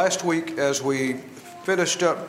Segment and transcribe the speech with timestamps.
[0.00, 1.12] last week, as we
[1.62, 2.26] finished up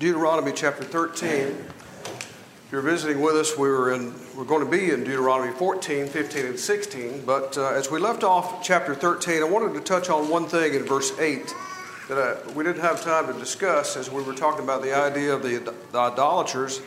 [0.00, 4.90] Deuteronomy chapter 13, if you're visiting with us, we were in, we're going to be
[4.90, 7.22] in Deuteronomy 14, 15, and 16.
[7.24, 10.74] But uh, as we left off chapter 13, I wanted to touch on one thing
[10.74, 11.54] in verse 8
[12.08, 15.32] that I, we didn't have time to discuss as we were talking about the idea
[15.32, 16.80] of the, the idolaters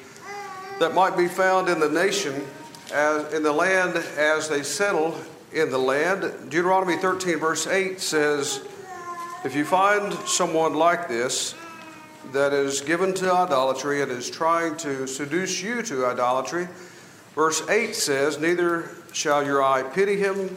[0.81, 2.43] that might be found in the nation,
[2.93, 5.17] as, in the land as they settle
[5.53, 6.23] in the land.
[6.49, 8.67] Deuteronomy 13, verse 8 says,
[9.45, 11.53] If you find someone like this
[12.31, 16.69] that is given to idolatry and is trying to seduce you to idolatry,
[17.35, 20.55] verse 8 says, Neither shall your eye pity him,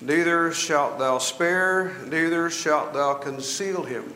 [0.00, 4.14] neither shalt thou spare, neither shalt thou conceal him.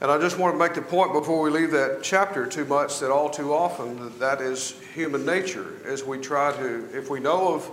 [0.00, 3.00] And I just want to make the point before we leave that chapter too much
[3.00, 7.54] that all too often that is human nature as we try to, if we know
[7.54, 7.68] of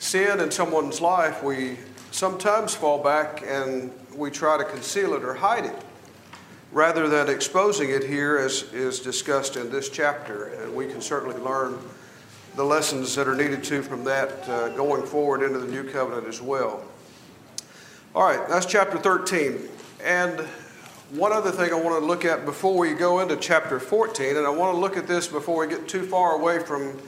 [0.00, 1.76] sin in someone's life, we
[2.10, 5.84] sometimes fall back and we try to conceal it or hide it
[6.72, 10.46] rather than exposing it here as is discussed in this chapter.
[10.46, 11.78] And we can certainly learn
[12.54, 16.26] the lessons that are needed to from that uh, going forward into the new covenant
[16.26, 16.82] as well.
[18.14, 19.68] All right, that's chapter 13.
[20.02, 20.40] And
[21.10, 24.46] one other thing I want to look at before we go into chapter 14, and
[24.46, 26.98] I want to look at this before we get too far away from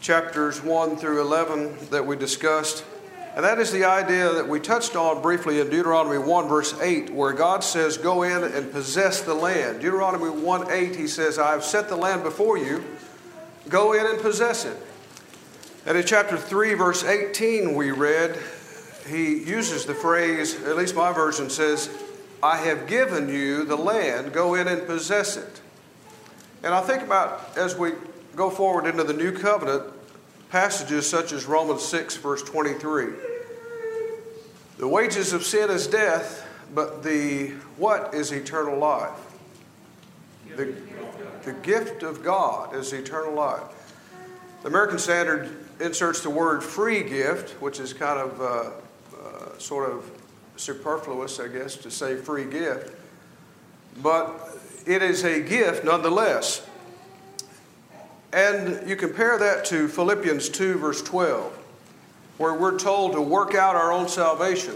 [0.00, 2.84] chapters 1 through 11 that we discussed.
[3.34, 7.10] And that is the idea that we touched on briefly in Deuteronomy 1, verse 8,
[7.10, 9.80] where God says, Go in and possess the land.
[9.80, 12.82] Deuteronomy 1 8, he says, I have set the land before you,
[13.68, 14.76] go in and possess it.
[15.86, 18.38] And in chapter 3, verse 18, we read,
[19.08, 21.88] he uses the phrase, at least my version says,
[22.42, 25.60] I have given you the land, go in and possess it.
[26.62, 27.92] And I think about as we
[28.36, 29.84] go forward into the new covenant,
[30.50, 33.06] passages such as Romans 6, verse 23.
[34.78, 39.10] The wages of sin is death, but the what is eternal life?
[40.56, 40.74] The,
[41.42, 43.62] the gift of God is eternal life.
[44.62, 45.50] The American Standard
[45.80, 48.70] inserts the word free gift, which is kind of uh,
[49.16, 50.10] uh, sort of
[50.56, 52.94] superfluous, I guess, to say free gift.
[54.02, 56.66] But it is a gift nonetheless.
[58.32, 61.52] And you compare that to Philippians 2, verse 12,
[62.36, 64.74] where we're told to work out our own salvation.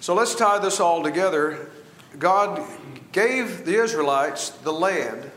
[0.00, 1.70] So let's tie this all together.
[2.18, 2.62] God
[3.12, 5.30] gave the Israelites the land,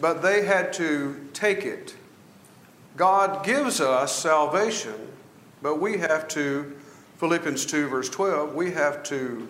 [0.00, 1.96] but they had to take it.
[2.96, 4.94] God gives us salvation,
[5.62, 6.76] but we have to,
[7.18, 9.48] Philippians 2, verse 12, we have to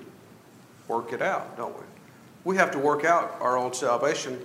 [0.88, 1.84] work it out, don't we?
[2.44, 4.40] We have to work out our own salvation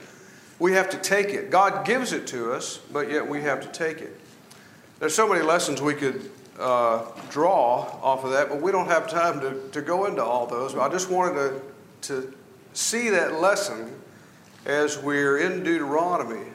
[0.62, 1.50] we have to take it.
[1.50, 4.16] God gives it to us, but yet we have to take it.
[5.00, 6.30] There's so many lessons we could
[6.60, 10.46] uh, draw off of that, but we don't have time to, to go into all
[10.46, 10.76] those.
[10.76, 11.62] But I just wanted to,
[12.04, 12.34] to
[12.74, 13.92] see that lesson
[14.68, 16.46] as we're in Deuteronomy.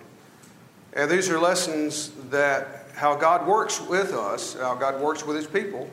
[0.93, 5.49] And these are lessons that how God works with us, how God works with his
[5.49, 5.91] people,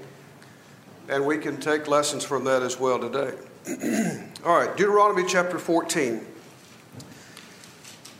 [1.09, 3.35] and we can take lessons from that as well today.
[4.45, 6.27] all right, Deuteronomy chapter 14.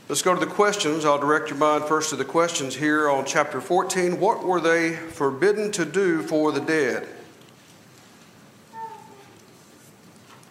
[0.09, 1.05] Let's go to the questions.
[1.05, 4.19] I'll direct your mind first to the questions here on chapter 14.
[4.19, 7.07] What were they forbidden to do for the dead?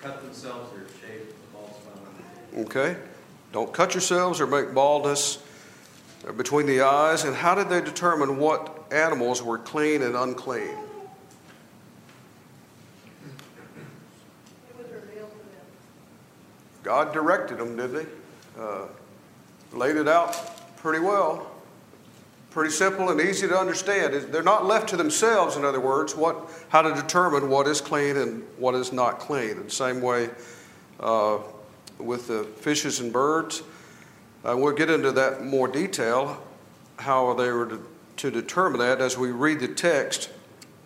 [0.00, 2.60] Cut themselves or shave the bald spot.
[2.60, 2.96] Okay.
[3.52, 5.38] Don't cut yourselves or make baldness
[6.38, 7.24] between the eyes.
[7.24, 10.78] And how did they determine what animals were clean and unclean?
[16.82, 18.06] God directed them, didn't he?
[18.58, 18.86] Uh,
[19.72, 20.34] laid it out
[20.77, 21.50] pretty well.
[22.50, 24.12] Pretty simple and easy to understand.
[24.33, 28.16] They're not left to themselves, in other words, what, how to determine what is clean
[28.16, 29.65] and what is not clean.
[29.65, 30.28] The same way
[31.00, 31.38] uh,
[31.99, 33.62] with the fishes and birds.
[34.44, 36.43] Uh, we'll get into that more detail,
[36.97, 37.87] how they were to,
[38.19, 40.28] to determine that as we read the text.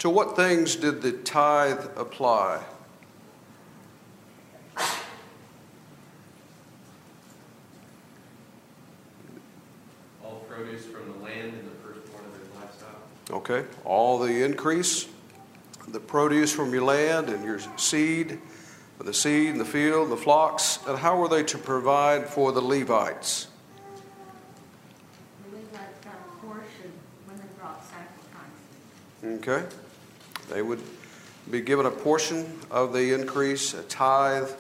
[0.01, 2.63] To what things did the tithe apply?
[13.31, 15.09] Okay, all the increase,
[15.89, 18.41] the produce from your land and your seed,
[18.99, 22.53] the seed and the field, and the flocks, and how were they to provide for
[22.53, 23.49] the Levites?
[25.45, 26.93] The Levites got a portion
[27.27, 29.41] when they brought sacrifice.
[29.43, 29.67] Okay,
[30.49, 30.81] they would
[31.51, 34.51] be given a portion of the increase, a tithe.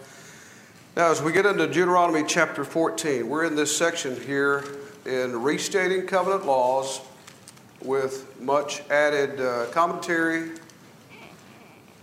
[0.96, 4.64] Now, as we get into Deuteronomy chapter 14, we're in this section here
[5.06, 7.00] in restating covenant laws
[7.82, 10.50] with much added uh, commentary,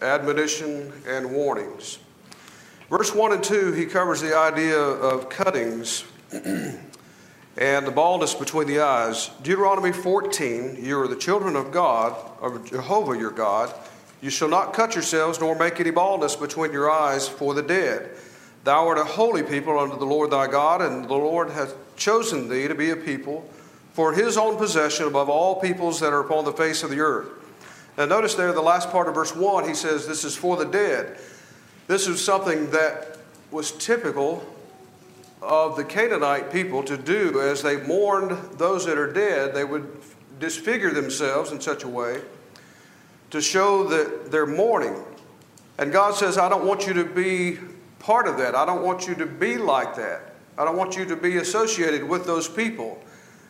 [0.01, 1.99] admonition, and warnings.
[2.89, 8.79] Verse 1 and 2, he covers the idea of cuttings and the baldness between the
[8.79, 9.29] eyes.
[9.41, 13.73] Deuteronomy 14, you are the children of God, of Jehovah your God.
[14.21, 18.11] You shall not cut yourselves nor make any baldness between your eyes for the dead.
[18.63, 22.47] Thou art a holy people unto the Lord thy God, and the Lord hath chosen
[22.47, 23.49] thee to be a people
[23.93, 27.27] for his own possession above all peoples that are upon the face of the earth.
[27.97, 30.65] Now, notice there, the last part of verse 1, he says, This is for the
[30.65, 31.19] dead.
[31.87, 33.17] This is something that
[33.51, 34.43] was typical
[35.41, 39.53] of the Canaanite people to do as they mourned those that are dead.
[39.53, 39.87] They would
[40.39, 42.21] disfigure themselves in such a way
[43.29, 44.95] to show that they're mourning.
[45.77, 47.59] And God says, I don't want you to be
[48.03, 48.53] part of that.
[48.53, 50.35] I don't want you to be like that.
[50.57, 53.01] I don't want you to be associated with those people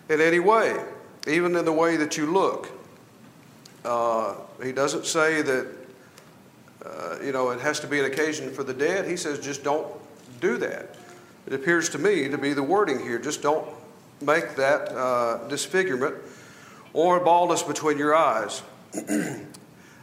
[0.08, 0.82] in any way,
[1.28, 2.70] even in the way that you look.
[3.84, 5.68] Uh, he doesn't say that,
[6.86, 9.06] uh, you know, it has to be an occasion for the dead.
[9.06, 9.88] He says, just don't
[10.40, 10.96] do that.
[11.46, 13.20] It appears to me to be the wording here.
[13.20, 13.68] Just don't
[14.22, 16.16] make that uh, disfigurement
[16.94, 18.62] or baldness between your eyes.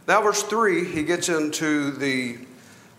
[0.08, 2.38] now, verse 3, he gets into the,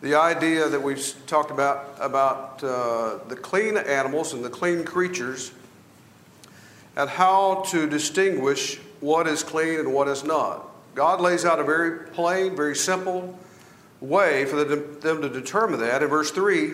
[0.01, 5.51] the idea that we've talked about about uh, the clean animals and the clean creatures
[6.95, 10.68] and how to distinguish what is clean and what is not.
[10.95, 13.38] God lays out a very plain, very simple
[14.01, 16.04] way for them to determine that.
[16.04, 16.74] In verse 3,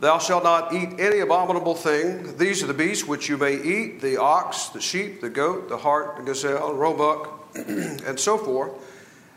[0.00, 2.36] Thou shalt not eat any abominable thing.
[2.36, 5.76] These are the beasts which you may eat the ox, the sheep, the goat, the
[5.76, 8.72] hart, the gazelle, the roebuck, and so forth.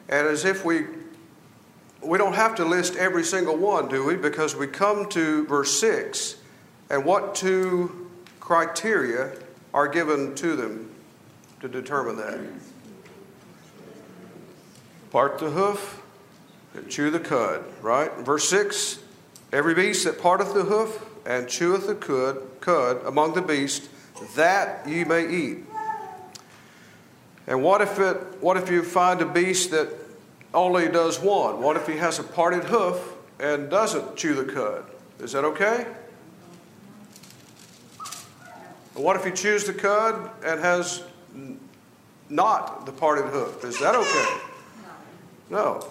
[0.09, 0.85] And as if we
[2.05, 4.15] we don't have to list every single one, do we?
[4.15, 6.37] Because we come to verse 6,
[6.89, 8.09] and what two
[8.39, 9.31] criteria
[9.73, 10.91] are given to them
[11.61, 12.39] to determine that?
[15.11, 16.01] Part the hoof
[16.73, 18.11] and chew the cud, right?
[18.17, 18.99] Verse 6
[19.51, 23.87] Every beast that parteth the hoof and cheweth the cud, cud among the beasts,
[24.35, 25.65] that ye may eat.
[27.47, 29.89] And what if it what if you find a beast that
[30.55, 31.61] only does one?
[31.61, 34.85] What if he has a parted hoof and doesn't chew the cud?
[35.19, 35.85] Is that okay?
[38.95, 41.03] what if he chews the cud and has
[42.29, 43.63] not the parted hoof?
[43.63, 44.41] Is that okay?
[45.49, 45.85] No.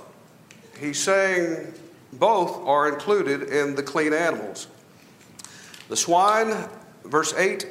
[0.80, 1.74] He's saying
[2.14, 4.68] both are included in the clean animals.
[5.88, 6.54] The swine,
[7.04, 7.66] verse 8,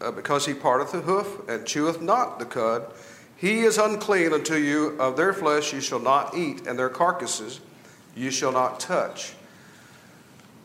[0.00, 2.92] uh, because he parteth the hoof and cheweth not the cud,
[3.36, 4.96] he is unclean unto you.
[4.98, 7.60] Of their flesh you shall not eat, and their carcasses
[8.14, 9.34] you shall not touch.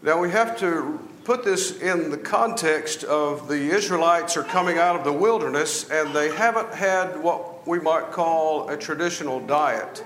[0.02, 4.96] Now we have to put this in the context of the Israelites are coming out
[4.96, 10.04] of the wilderness and they haven't had what we might call a traditional diet.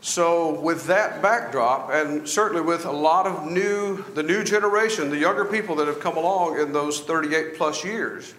[0.00, 5.18] So, with that backdrop, and certainly with a lot of new, the new generation, the
[5.18, 8.34] younger people that have come along in those 38 plus years,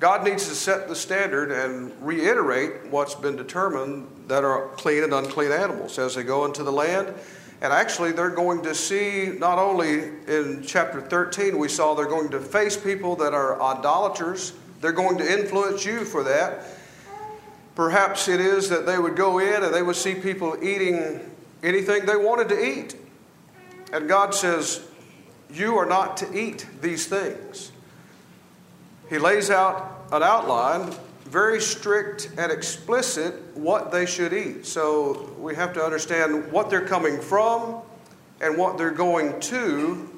[0.00, 5.14] God needs to set the standard and reiterate what's been determined that are clean and
[5.14, 7.14] unclean animals as they go into the land.
[7.60, 12.30] And actually, they're going to see, not only in chapter 13, we saw they're going
[12.30, 16.64] to face people that are idolaters, they're going to influence you for that.
[17.74, 21.20] Perhaps it is that they would go in and they would see people eating
[21.62, 22.96] anything they wanted to eat.
[23.92, 24.86] And God says,
[25.50, 27.72] You are not to eat these things.
[29.08, 30.94] He lays out an outline,
[31.24, 34.66] very strict and explicit, what they should eat.
[34.66, 37.82] So we have to understand what they're coming from
[38.40, 40.08] and what they're going to.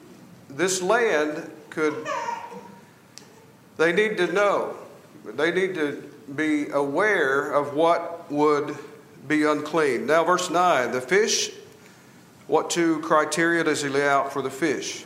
[0.50, 2.06] This land could,
[3.76, 4.76] they need to know.
[5.24, 6.02] They need to
[6.34, 8.76] be aware of what would
[9.26, 10.06] be unclean.
[10.06, 11.50] Now, verse 9 the fish,
[12.46, 15.05] what two criteria does he lay out for the fish?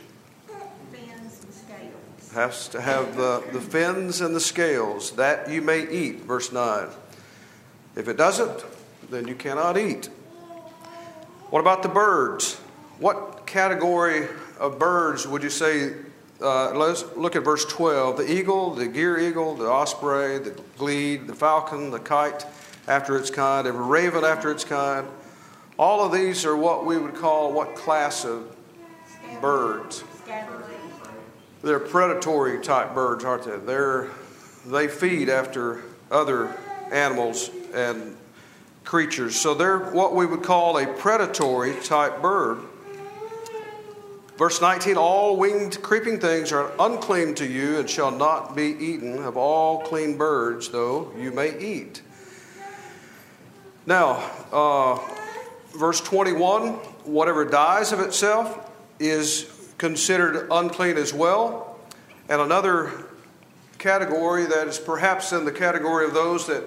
[2.33, 6.87] Has to have the, the fins and the scales, that you may eat, verse 9.
[7.95, 8.63] If it doesn't,
[9.09, 10.09] then you cannot eat.
[11.49, 12.55] What about the birds?
[12.99, 15.93] What category of birds would you say?
[16.41, 18.17] Uh, let's look at verse 12.
[18.17, 22.45] The eagle, the gier eagle, the osprey, the glede, the falcon, the kite
[22.87, 25.05] after its kind, every raven after its kind.
[25.77, 28.55] All of these are what we would call what class of
[29.41, 30.03] birds?
[31.63, 33.57] They're predatory type birds, aren't they?
[33.57, 34.07] They're,
[34.65, 36.55] they feed after other
[36.91, 38.17] animals and
[38.83, 39.35] creatures.
[39.35, 42.59] So they're what we would call a predatory type bird.
[44.37, 49.21] Verse 19 All winged creeping things are unclean to you and shall not be eaten.
[49.23, 52.01] Of all clean birds, though, you may eat.
[53.85, 54.99] Now, uh,
[55.77, 59.43] verse 21 whatever dies of itself is
[59.81, 61.79] considered unclean as well.
[62.29, 62.91] And another
[63.79, 66.63] category that is perhaps in the category of those that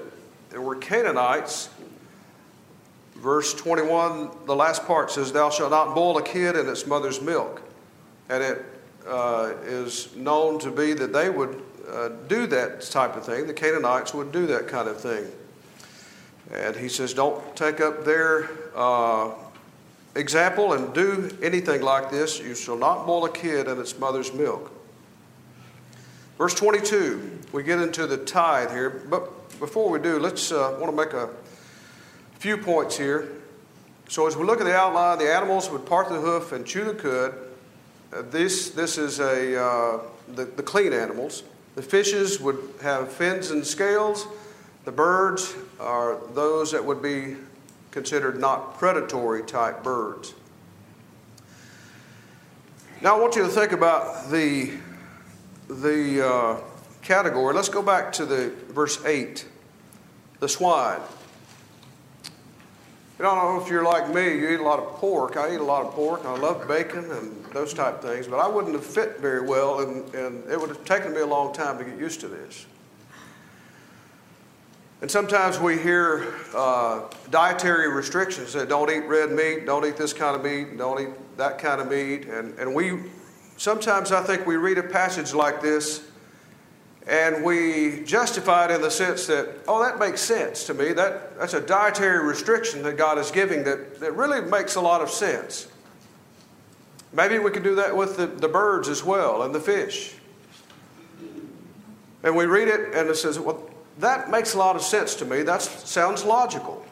[0.53, 1.69] were Canaanites,
[3.15, 7.21] verse 21, the last part says, Thou shalt not boil a kid in its mother's
[7.21, 7.63] milk.
[8.29, 8.65] And it
[9.07, 13.47] uh, is known to be that they would uh, do that type of thing.
[13.47, 15.25] The Canaanites would do that kind of thing.
[16.53, 19.35] And he says, Don't take up their uh,
[20.15, 22.39] example and do anything like this.
[22.39, 24.71] You shall not boil a kid in its mother's milk.
[26.39, 28.91] Verse 22, we get into the tithe here.
[28.91, 31.31] But before we do, let's uh, want to make a
[32.39, 33.31] few points here.
[34.09, 36.85] So as we look at the outline, the animals would part the hoof and chew
[36.85, 37.35] the cud.
[38.13, 40.01] Uh, this, this is a, uh,
[40.35, 41.45] the, the clean animals.
[41.75, 44.27] The fishes would have fins and scales.
[44.85, 47.37] The birds are those that would be
[47.95, 50.35] considered not predatory type birds.
[53.01, 54.73] Now, I want you to think about the,
[55.69, 56.61] the uh,
[57.03, 57.55] category.
[57.55, 59.47] Let's go back to the verse 8
[60.41, 61.01] the swine.
[63.17, 65.37] You don't know if you're like me, you eat a lot of pork.
[65.37, 68.41] I eat a lot of pork, I love bacon and those type of things, but
[68.41, 71.55] I wouldn't have fit very well, and, and it would have taken me a long
[71.55, 72.67] time to get used to this.
[75.05, 80.15] And sometimes we hear uh, dietary restrictions that don't eat red meat, don't eat this
[80.15, 82.25] kind of meat, don't eat that kind of meat.
[82.25, 83.03] And, and we
[83.59, 86.03] sometimes I think we read a passage like this
[87.07, 90.95] and we justify it in the sense that, oh, that makes sense to me.
[90.95, 95.03] That, that's a dietary restriction that God is giving that, that really makes a lot
[95.03, 95.69] of sense.
[97.13, 100.15] Maybe we could do that with the, the birds as well and the fish.
[102.23, 105.25] And we read it and it says, well, that makes a lot of sense to
[105.25, 105.43] me.
[105.43, 106.85] That sounds logical.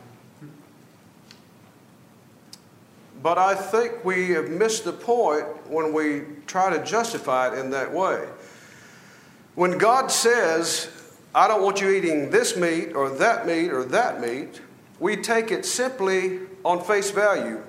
[3.22, 7.70] But I think we have missed the point when we try to justify it in
[7.70, 8.26] that way.
[9.54, 10.88] When God says,
[11.34, 14.60] I don't want you eating this meat or that meat or that meat,
[14.98, 17.62] we take it simply on face value.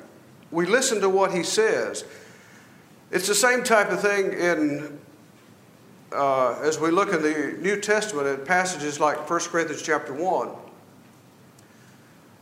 [0.49, 2.03] We listen to what He says.
[3.11, 4.99] It's the same type of thing in
[6.13, 10.49] uh, as we look in the New Testament at passages like 1 Corinthians chapter 1.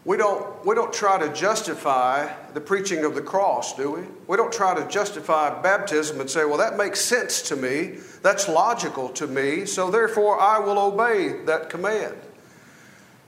[0.03, 4.01] We don't, we don't try to justify the preaching of the cross, do we?
[4.27, 7.99] We don't try to justify baptism and say, well, that makes sense to me.
[8.23, 12.15] That's logical to me, so therefore I will obey that command.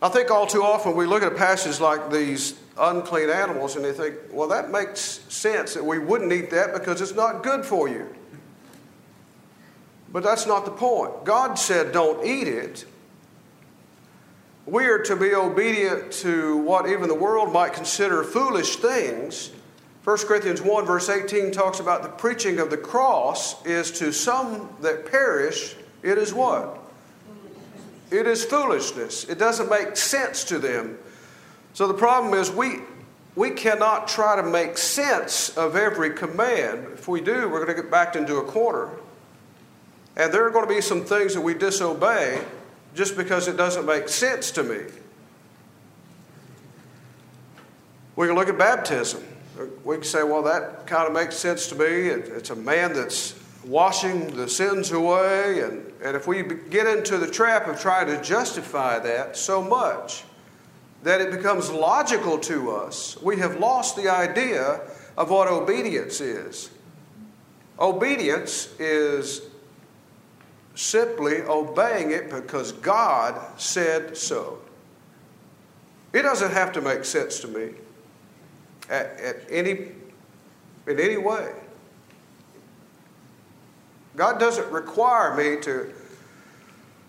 [0.01, 3.85] I think all too often we look at a passage like these unclean animals and
[3.85, 7.63] they think, well, that makes sense that we wouldn't eat that because it's not good
[7.63, 8.13] for you.
[10.13, 11.25] But that's not the point.
[11.25, 12.85] God said, don't eat it.
[14.65, 19.51] We are to be obedient to what even the world might consider foolish things.
[20.03, 24.69] 1 Corinthians 1, verse 18 talks about the preaching of the cross is to some
[24.81, 26.79] that perish, it is what?
[28.11, 29.23] It is foolishness.
[29.23, 30.99] It doesn't make sense to them.
[31.73, 32.81] So the problem is we,
[33.35, 36.85] we cannot try to make sense of every command.
[36.93, 38.91] If we do, we're going to get backed into a corner.
[40.15, 42.43] And there are going to be some things that we disobey
[42.93, 44.81] just because it doesn't make sense to me.
[48.15, 49.23] We can look at baptism.
[49.83, 51.85] We can say, well, that kind of makes sense to me.
[51.85, 53.33] It's a man that's
[53.65, 55.61] washing the sins away.
[55.61, 60.23] And, and if we get into the trap of trying to justify that so much
[61.01, 64.81] that it becomes logical to us, we have lost the idea
[65.17, 66.69] of what obedience is.
[67.79, 69.41] Obedience is
[70.75, 74.59] simply obeying it because God said so.
[76.13, 77.73] It doesn't have to make sense to me
[78.89, 79.91] at, at any,
[80.87, 81.51] in any way.
[84.15, 85.91] God doesn't require me to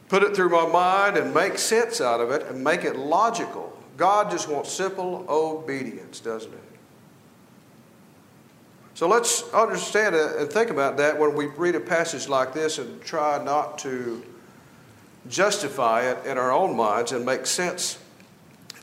[0.09, 3.79] put it through my mind and make sense out of it and make it logical.
[3.97, 6.64] God just wants simple obedience, doesn't it?
[8.95, 13.03] So let's understand and think about that when we read a passage like this and
[13.03, 14.23] try not to
[15.29, 17.99] justify it in our own minds and make sense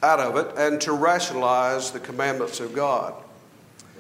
[0.04, 3.14] out of it and to rationalize the commandments of God.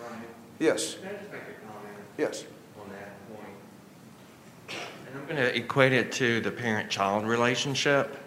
[0.01, 0.24] Ryan,
[0.60, 2.44] Yes, can I just make a comment yes.
[2.82, 4.80] on that point?
[5.08, 8.18] And I'm going to equate it to the parent child relationship.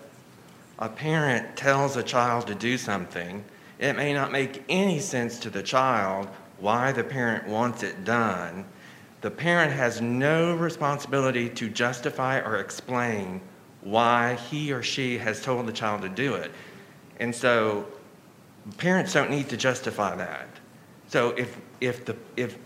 [0.78, 3.44] A parent tells a child to do something.
[3.78, 6.28] It may not make any sense to the child
[6.64, 8.64] why the parent wants it done.
[9.20, 13.42] The parent has no responsibility to justify or explain
[13.82, 16.50] why he or she has told the child to do it.
[17.20, 17.86] And so
[18.78, 20.48] parents don't need to justify that.
[21.08, 22.56] So if, if the, if,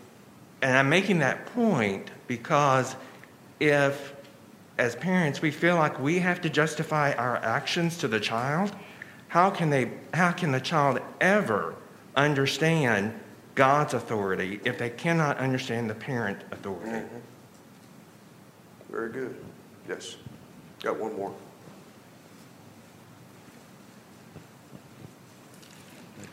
[0.63, 2.95] and I'm making that point because
[3.59, 4.15] if,
[4.79, 8.71] as parents, we feel like we have to justify our actions to the child,
[9.27, 11.75] how can they, how can the child ever
[12.15, 13.13] understand
[13.59, 17.05] God's authority if they cannot understand the parent authority?
[18.89, 19.35] Very good.
[19.89, 20.15] Yes.
[20.81, 21.35] Got one more.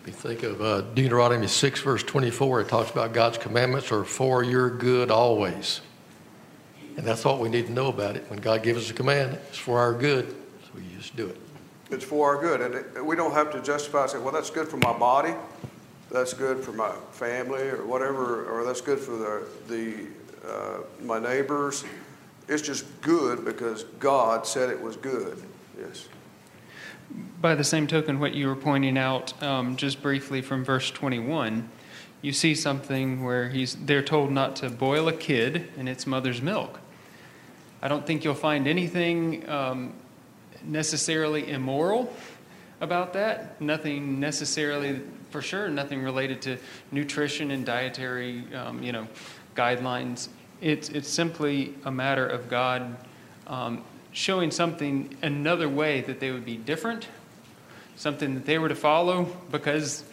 [0.06, 2.62] We think of uh, Deuteronomy 6, verse 24.
[2.62, 5.82] It talks about God's commandments are for your good always.
[6.96, 8.30] And that's what we need to know about it.
[8.30, 11.42] When God gives us a command, it's for our good, so we just do it.
[11.90, 14.68] It's for our good, and it, we don't have to justify say, well, that's good
[14.68, 15.34] for my body,
[16.16, 20.08] that's good for my family, or whatever, or that's good for the, the
[20.50, 21.84] uh, my neighbors.
[22.48, 25.44] It's just good because God said it was good.
[25.78, 26.08] Yes.
[27.42, 31.70] By the same token, what you were pointing out um, just briefly from verse 21,
[32.22, 36.42] you see something where he's, they're told not to boil a kid in its mother's
[36.42, 36.80] milk.
[37.82, 39.94] I don't think you'll find anything um,
[40.64, 42.12] necessarily immoral
[42.86, 43.60] about that.
[43.60, 45.02] Nothing necessarily,
[45.32, 46.58] for sure, nothing related to
[46.92, 49.08] nutrition and dietary, um, you know,
[49.56, 50.30] guidelines.
[50.62, 52.96] It's it's simply a matter of God
[53.48, 57.10] um, showing something another way that they would be different,
[57.98, 60.06] something that they were to follow because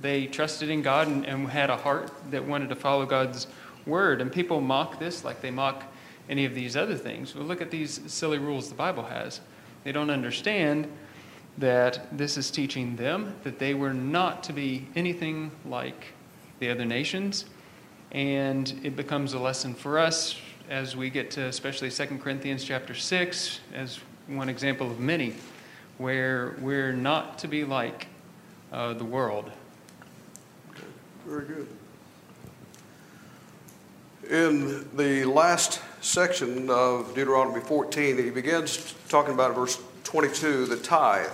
[0.00, 3.48] they trusted in God and, and had a heart that wanted to follow God's
[3.84, 4.20] word.
[4.20, 5.82] And people mock this like they mock
[6.28, 7.34] any of these other things.
[7.34, 9.40] Well, look at these silly rules the Bible has.
[9.84, 10.86] They don't understand
[11.58, 16.14] that this is teaching them that they were not to be anything like
[16.60, 17.46] the other nations.
[18.12, 22.94] And it becomes a lesson for us as we get to especially 2 Corinthians chapter
[22.94, 23.98] 6 as
[24.28, 25.34] one example of many
[25.96, 28.06] where we're not to be like
[28.72, 29.50] uh, the world.
[31.26, 31.68] Very good.
[34.30, 41.30] In the last section of Deuteronomy 14, he begins talking about verse 22, the tithe.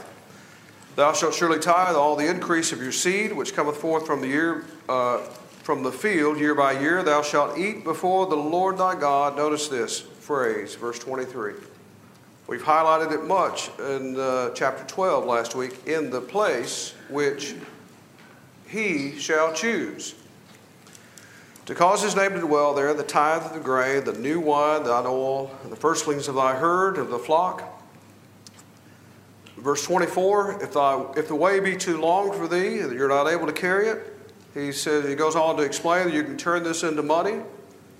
[0.96, 4.28] Thou shalt surely tithe all the increase of your seed, which cometh forth from the
[4.28, 5.18] year uh,
[5.64, 7.02] from the field year by year.
[7.02, 9.36] Thou shalt eat before the Lord thy God.
[9.36, 11.54] Notice this phrase, verse 23.
[12.46, 15.86] We've highlighted it much in uh, chapter 12 last week.
[15.86, 17.54] In the place which
[18.68, 20.14] he shall choose
[21.66, 24.84] to cause his name to dwell there, the tithe of the grain, the new wine,
[24.84, 27.73] thine oil, and the firstlings of thy herd, of the flock.
[29.64, 33.26] Verse 24, if, thy, if the way be too long for thee, that you're not
[33.26, 34.14] able to carry it,
[34.52, 37.40] he says, he goes on to explain that you can turn this into money.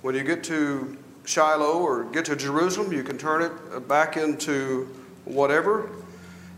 [0.02, 4.84] When you get to Shiloh or get to Jerusalem, you can turn it back into
[5.24, 5.90] whatever.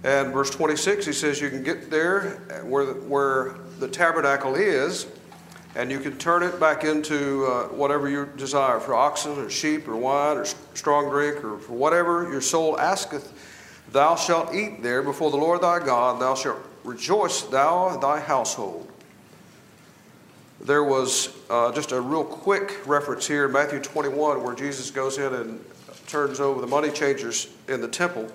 [0.02, 5.06] And verse 26, he says you can get there where the, where the tabernacle is,
[5.76, 9.86] and you can turn it back into uh, whatever you desire for oxen or sheep
[9.86, 13.32] or wine or strong drink or for whatever your soul asketh.
[13.92, 18.90] Thou shalt eat there before the Lord thy God, thou shalt rejoice, thou thy household.
[20.60, 25.18] There was uh, just a real quick reference here in Matthew 21 where Jesus goes
[25.18, 25.64] in and
[26.06, 28.30] turns over the money changers in the temple.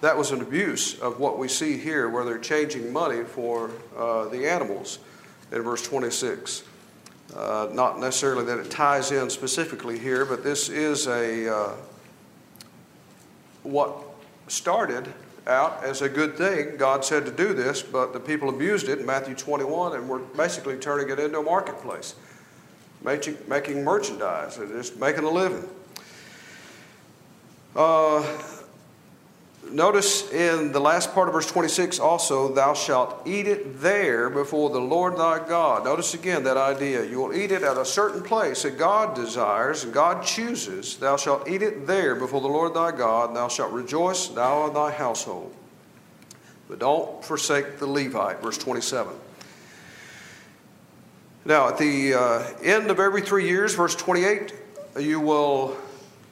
[0.00, 4.26] That was an abuse of what we see here, where they're changing money for uh,
[4.28, 4.98] the animals
[5.50, 6.64] in verse 26.
[7.34, 11.72] Uh, not necessarily that it ties in specifically here, but this is a uh,
[13.62, 14.03] what
[14.48, 15.12] started
[15.46, 16.76] out as a good thing.
[16.76, 20.20] God said to do this, but the people abused it in Matthew 21 and were
[20.20, 22.14] basically turning it into a marketplace,
[23.02, 25.68] making, making merchandise and just making a living.
[27.76, 28.22] Uh,
[29.70, 34.70] Notice in the last part of verse 26 also, thou shalt eat it there before
[34.70, 35.84] the Lord thy God.
[35.84, 37.04] Notice again that idea.
[37.04, 40.96] You will eat it at a certain place that God desires and God chooses.
[40.96, 44.76] Thou shalt eat it there before the Lord thy God, thou shalt rejoice, thou and
[44.76, 45.54] thy household.
[46.68, 49.12] But don't forsake the Levite, verse 27.
[51.44, 54.54] Now, at the uh, end of every three years, verse 28,
[54.98, 55.76] you will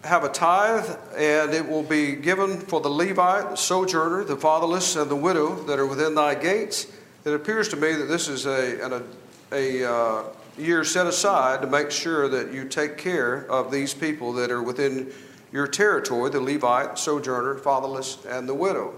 [0.04, 4.96] have a tithe, and it will be given for the Levite, the sojourner, the fatherless,
[4.96, 6.86] and the widow that are within thy gates.
[7.24, 9.04] It appears to me that this is a, an,
[9.52, 10.24] a, a uh,
[10.58, 14.62] year set aside to make sure that you take care of these people that are
[14.62, 15.12] within
[15.52, 18.94] your territory the Levite, sojourner, fatherless, and the widow.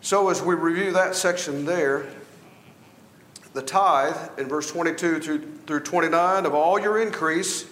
[0.00, 2.06] So, as we review that section there,
[3.52, 7.66] the tithe in verse 22 through, through 29 of all your increase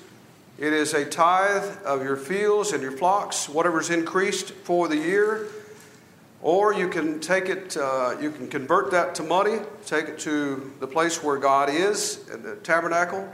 [0.60, 5.46] it is a tithe of your fields and your flocks, whatever's increased for the year.
[6.42, 10.70] Or you can take it, uh, you can convert that to money, take it to
[10.78, 13.26] the place where God is, in the tabernacle.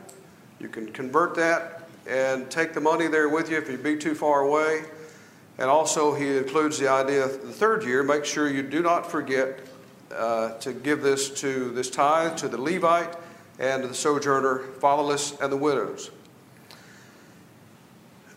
[0.61, 4.15] You can convert that and take the money there with you if you be too
[4.15, 4.85] far away.
[5.59, 9.11] And also, he includes the idea of the third year, make sure you do not
[9.11, 9.67] forget
[10.15, 13.17] uh, to give this to this tithe to the Levite
[13.59, 16.13] and to the sojourner, fatherless, and the widows.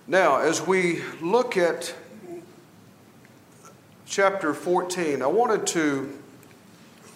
[0.10, 1.94] Now, as we look at
[4.08, 6.18] chapter 14, I wanted to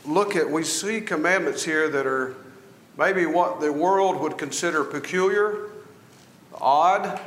[0.05, 2.35] look at, we see commandments here that are
[2.95, 5.71] maybe what the world would consider peculiar,
[6.53, 7.19] odd,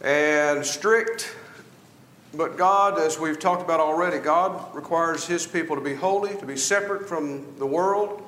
[0.00, 1.36] and strict.
[2.32, 6.46] But God, as we've talked about already, God requires His people to be holy, to
[6.46, 8.22] be separate from the world.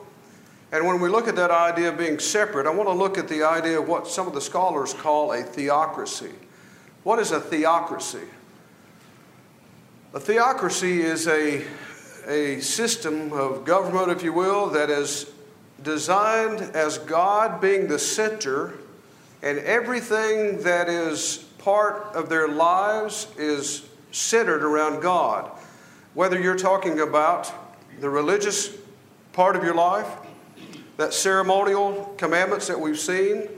[0.75, 3.29] And when we look at that idea of being separate, I want to look at
[3.29, 6.33] the idea of what some of the scholars call a theocracy.
[7.05, 8.27] What is a theocracy?
[10.15, 11.65] A theocracy is a,
[12.27, 15.31] a system of government, if you will, that is
[15.85, 18.75] designed as God being the center,
[19.45, 25.53] and everything that is part of their lives is centered around God.
[26.15, 27.53] Whether you're talking about
[28.01, 28.77] the religious
[29.33, 30.09] part of your life,
[30.97, 33.49] that ceremonial commandments that we've seen,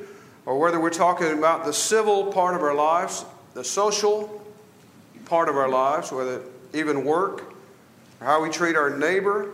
[0.47, 4.43] or whether we're talking about the civil part of our lives, the social
[5.25, 6.41] part of our lives, whether
[6.73, 7.53] even work,
[8.21, 9.51] or how we treat our neighbor,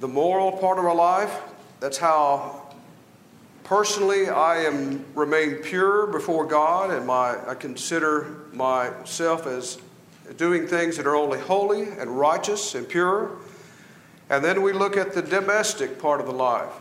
[0.00, 1.40] the moral part of our life.
[1.80, 2.74] That's how
[3.64, 9.78] personally I am remain pure before God, and my I consider myself as
[10.36, 13.30] doing things that are only holy and righteous and pure.
[14.30, 16.72] And then we look at the domestic part of the life,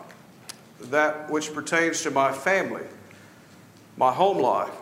[0.82, 2.84] that which pertains to my family,
[3.96, 4.74] my home life.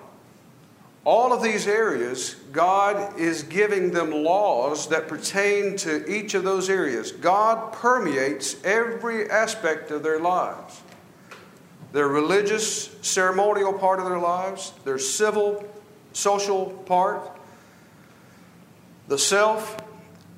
[1.04, 6.68] All of these areas, God is giving them laws that pertain to each of those
[6.68, 7.12] areas.
[7.12, 10.82] God permeates every aspect of their lives
[11.92, 15.64] their religious, ceremonial part of their lives, their civil,
[16.12, 17.22] social part,
[19.08, 19.78] the self,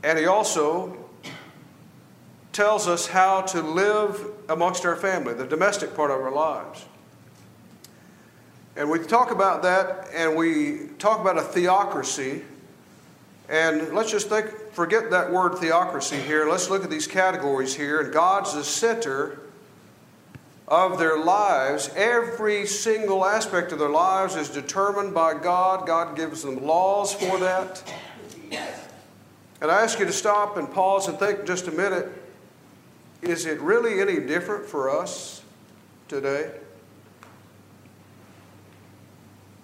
[0.04, 1.07] and He also
[2.58, 6.84] tells us how to live amongst our family, the domestic part of our lives.
[8.76, 12.42] And we talk about that and we talk about a theocracy.
[13.48, 16.50] And let's just think, forget that word theocracy here.
[16.50, 18.02] Let's look at these categories here.
[18.02, 19.40] And God's the center
[20.68, 21.92] of their lives.
[21.96, 25.86] Every single aspect of their lives is determined by God.
[25.86, 27.84] God gives them laws for that.
[29.62, 32.24] And I ask you to stop and pause and think just a minute
[33.22, 35.42] is it really any different for us
[36.08, 36.52] today?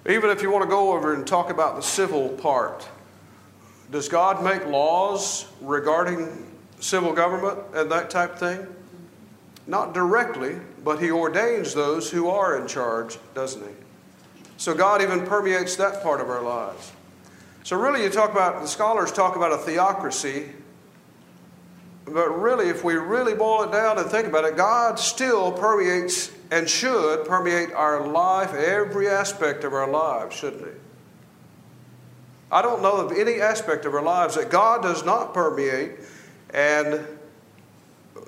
[0.08, 2.88] Even if you want to go over and talk about the civil part,
[3.92, 8.68] does God make laws regarding civil government and that type thing?
[9.66, 13.74] Not directly, but He ordains those who are in charge, doesn't He?
[14.58, 16.92] So God even permeates that part of our lives.
[17.64, 20.50] So, really, you talk about, the scholars talk about a theocracy,
[22.06, 26.32] but really, if we really boil it down and think about it, God still permeates
[26.52, 30.74] and should permeate our life, every aspect of our lives, shouldn't He?
[32.52, 35.94] I don't know of any aspect of our lives that God does not permeate
[36.54, 37.06] and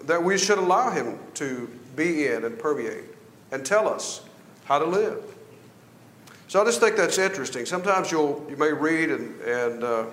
[0.05, 3.03] that we should allow Him to be in and permeate
[3.51, 4.21] and tell us
[4.63, 5.21] how to live.
[6.47, 7.65] So I just think that's interesting.
[7.65, 10.05] Sometimes you'll, you may read and, and uh,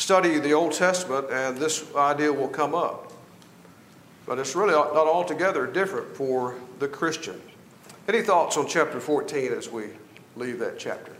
[0.00, 3.12] study the Old Testament, and this idea will come up.
[4.26, 7.40] But it's really not altogether different for the Christian.
[8.08, 9.90] Any thoughts on chapter 14 as we
[10.36, 11.12] leave that chapter?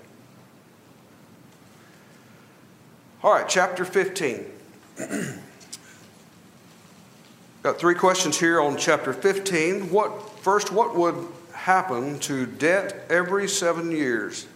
[3.23, 4.47] All right, chapter 15.
[7.63, 9.91] Got three questions here on chapter 15.
[9.91, 14.47] What first, what would happen to debt every seven years?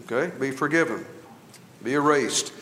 [0.00, 1.06] Okay, be forgiven,
[1.82, 2.52] be erased.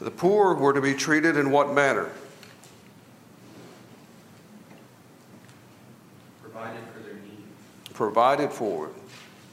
[0.00, 2.10] The poor were to be treated in what manner?
[6.40, 7.92] Provided for their needs.
[7.92, 8.90] Provided for,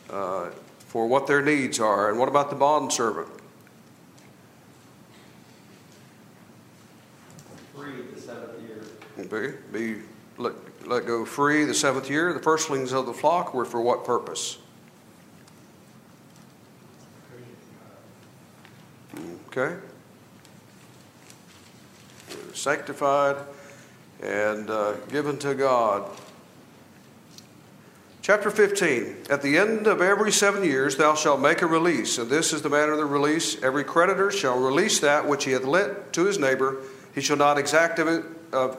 [0.09, 0.49] uh,
[0.87, 2.09] for what their needs are.
[2.09, 3.27] And what about the bond servant?
[7.75, 9.57] Free the seventh year.
[9.71, 10.01] Be, be
[10.37, 10.53] let,
[10.87, 12.33] let go free the seventh year.
[12.33, 14.59] The firstlings of the flock were for what purpose?
[19.57, 19.77] Okay.
[22.53, 23.37] Sanctified
[24.21, 26.09] and uh, given to God.
[28.21, 32.29] Chapter 15 At the end of every seven years thou shalt make a release, and
[32.29, 33.61] this is the manner of the release.
[33.63, 36.81] Every creditor shall release that which he hath lent to his neighbor.
[37.13, 38.77] He shall not exact of it of,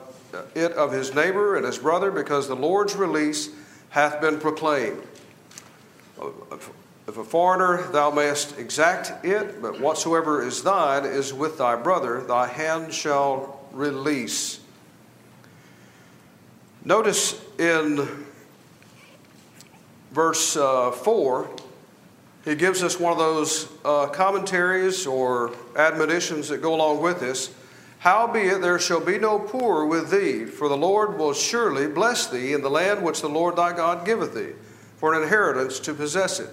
[0.55, 3.49] it of his neighbor and his brother, because the Lord's release
[3.89, 5.03] hath been proclaimed.
[7.09, 12.21] If a foreigner thou mayest exact it, but whatsoever is thine is with thy brother,
[12.23, 14.59] thy hand shall release.
[16.85, 18.09] Notice in
[20.11, 21.49] verse uh, 4,
[22.45, 27.55] he gives us one of those uh, commentaries or admonitions that go along with this.
[28.01, 32.53] Howbeit there shall be no poor with thee, for the Lord will surely bless thee
[32.53, 34.53] in the land which the Lord thy God giveth thee,
[34.97, 36.51] for an inheritance to possess it.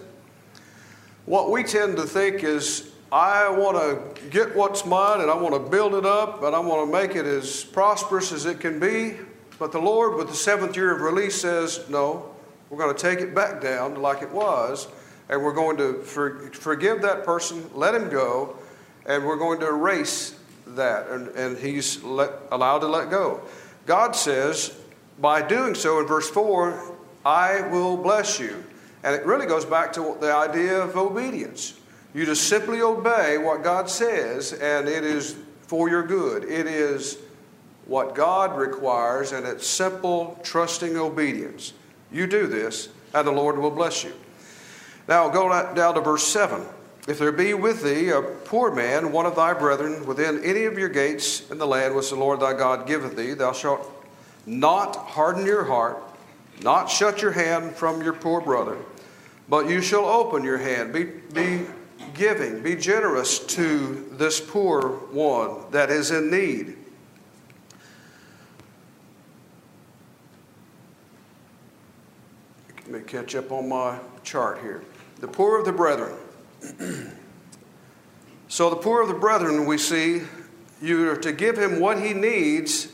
[1.26, 5.54] What we tend to think is, I want to get what's mine and I want
[5.54, 8.80] to build it up and I want to make it as prosperous as it can
[8.80, 9.18] be.
[9.58, 12.34] But the Lord, with the seventh year of release, says, No,
[12.70, 14.88] we're going to take it back down like it was,
[15.30, 18.58] and we're going to for, forgive that person, let him go,
[19.06, 20.36] and we're going to erase
[20.68, 21.08] that.
[21.08, 23.42] And, and he's let, allowed to let go.
[23.86, 24.76] God says,
[25.20, 28.64] by doing so, in verse 4, I will bless you.
[29.04, 31.80] And it really goes back to the idea of obedience.
[32.14, 35.36] You just simply obey what God says, and it is
[35.68, 36.44] for your good.
[36.44, 37.18] It is
[37.86, 41.74] what God requires, and it's simple, trusting obedience.
[42.12, 44.14] You do this, and the Lord will bless you.
[45.08, 46.64] Now go down to verse 7.
[47.06, 50.78] If there be with thee a poor man, one of thy brethren, within any of
[50.78, 53.92] your gates in the land which the Lord thy God giveth thee, thou shalt
[54.46, 56.02] not harden your heart,
[56.62, 58.78] not shut your hand from your poor brother,
[59.50, 60.94] but you shall open your hand.
[60.94, 61.66] Be, be
[62.14, 66.78] giving, be generous to this poor one that is in need.
[72.88, 74.84] Let me catch up on my chart here.
[75.20, 76.14] The poor of the brethren.
[78.48, 80.22] so, the poor of the brethren, we see
[80.82, 82.90] you are to give him what he needs,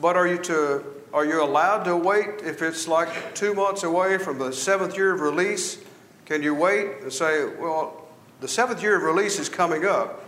[0.00, 4.18] but are you to are you allowed to wait if it's like two months away
[4.18, 5.78] from the seventh year of release?
[6.26, 8.00] Can you wait and say, well,
[8.40, 10.24] the seventh year of release is coming up.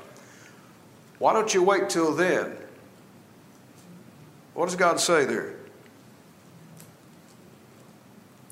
[1.18, 2.56] Why don't you wait till then?
[4.54, 5.54] What does God say there?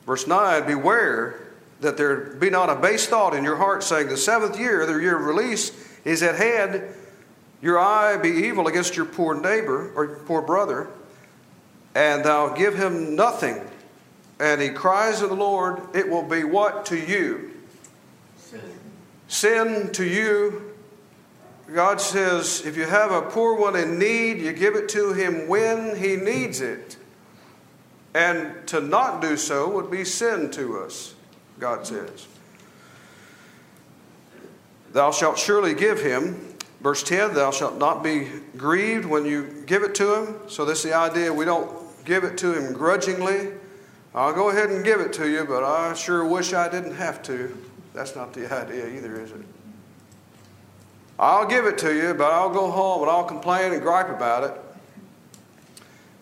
[0.06, 1.48] Verse 9 Beware
[1.80, 4.98] that there be not a base thought in your heart, saying, The seventh year, the
[4.98, 5.72] year of release,
[6.04, 6.82] is at hand.
[7.62, 10.88] Your eye be evil against your poor neighbor or poor brother,
[11.94, 13.60] and thou give him nothing.
[14.38, 17.50] And he cries to the Lord, It will be what to you?
[18.38, 18.60] Sin.
[19.28, 20.72] Sin to you.
[21.74, 25.46] God says, If you have a poor one in need, you give it to him
[25.46, 26.96] when he needs it.
[28.14, 31.14] And to not do so would be sin to us,
[31.60, 32.26] God says.
[34.92, 36.56] Thou shalt surely give him.
[36.80, 40.36] Verse 10 Thou shalt not be grieved when you give it to him.
[40.48, 41.70] So, this is the idea we don't
[42.10, 43.52] give it to him grudgingly.
[44.16, 47.22] I'll go ahead and give it to you, but I sure wish I didn't have
[47.22, 47.56] to.
[47.94, 49.40] That's not the idea either, is it?
[51.20, 54.42] I'll give it to you, but I'll go home and I'll complain and gripe about
[54.42, 54.52] it.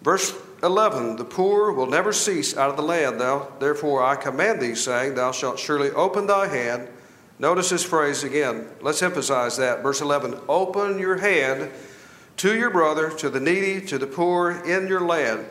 [0.02, 3.18] Verse 11 The poor will never cease out of the land.
[3.18, 6.86] Thou, therefore, I command thee, saying, Thou shalt surely open thy hand.
[7.38, 8.68] Notice this phrase again.
[8.82, 9.82] Let's emphasize that.
[9.82, 11.70] Verse 11 Open your hand
[12.36, 15.46] to your brother, to the needy, to the poor in your land.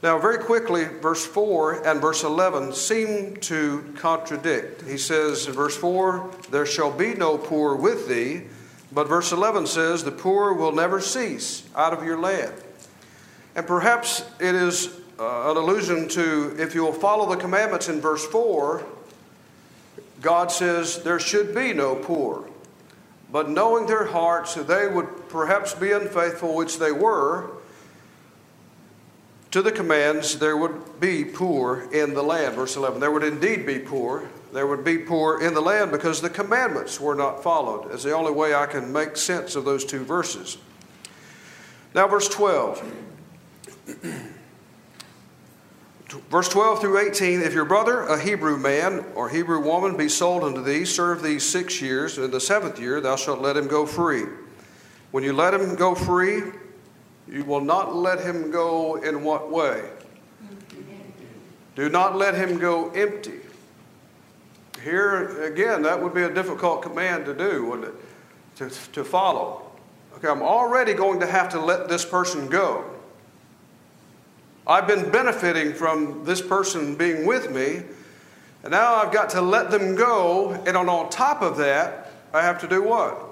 [0.00, 4.82] Now, very quickly, verse 4 and verse 11 seem to contradict.
[4.82, 8.44] He says in verse 4, There shall be no poor with thee.
[8.92, 12.54] But verse 11 says, The poor will never cease out of your land.
[13.56, 18.00] And perhaps it is uh, an allusion to if you will follow the commandments in
[18.00, 18.84] verse 4,
[20.20, 22.48] God says there should be no poor.
[23.32, 27.50] But knowing their hearts they would perhaps be unfaithful, which they were,
[29.50, 32.54] to the commands, there would be poor in the land.
[32.54, 33.00] Verse 11.
[33.00, 34.28] There would indeed be poor.
[34.52, 38.12] There would be poor in the land because the commandments were not followed, is the
[38.12, 40.58] only way I can make sense of those two verses.
[41.94, 42.94] Now, verse 12.
[46.30, 50.42] Verse 12 through 18 If your brother, a Hebrew man or Hebrew woman, be sold
[50.42, 53.68] unto thee, serve thee six years, and in the seventh year thou shalt let him
[53.68, 54.24] go free.
[55.10, 56.44] When you let him go free,
[57.30, 59.88] you will not let him go in what way?
[61.74, 63.40] Do not let him go empty.
[64.82, 67.94] Here, again, that would be a difficult command to do, wouldn't it?
[68.56, 69.70] To, to follow.
[70.16, 72.84] Okay, I'm already going to have to let this person go.
[74.66, 77.82] I've been benefiting from this person being with me,
[78.62, 80.50] and now I've got to let them go.
[80.66, 83.27] And on, on top of that, I have to do what?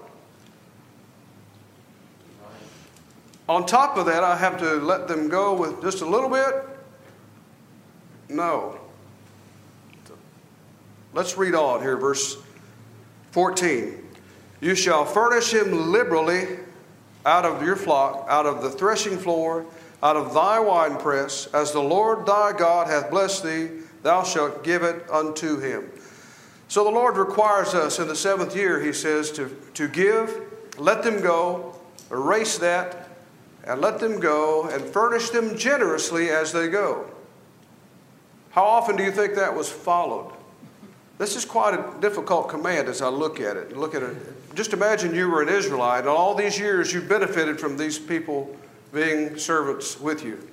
[3.49, 6.55] On top of that, I have to let them go with just a little bit?
[8.29, 8.79] No.
[11.13, 12.37] Let's read on here, verse
[13.31, 14.03] 14.
[14.61, 16.59] You shall furnish him liberally
[17.25, 19.65] out of your flock, out of the threshing floor,
[20.03, 23.69] out of thy winepress, as the Lord thy God hath blessed thee,
[24.03, 25.91] thou shalt give it unto him.
[26.69, 30.41] So the Lord requires us in the seventh year, he says, to, to give,
[30.79, 31.75] let them go,
[32.11, 33.06] erase that,
[33.67, 37.11] and let them go and furnish them generously as they go.
[38.51, 40.33] How often do you think that was followed?
[41.19, 43.77] This is quite a difficult command as I look at it.
[43.77, 44.17] Look at it.
[44.55, 48.57] Just imagine you were an Israelite, and all these years you benefited from these people
[48.93, 50.47] being servants with you.